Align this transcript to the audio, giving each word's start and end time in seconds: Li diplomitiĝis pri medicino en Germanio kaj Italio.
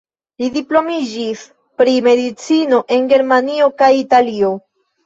Li 0.43 0.47
diplomitiĝis 0.55 1.43
pri 1.83 1.95
medicino 2.09 2.83
en 2.99 3.09
Germanio 3.15 3.73
kaj 3.85 3.97
Italio. 4.03 4.57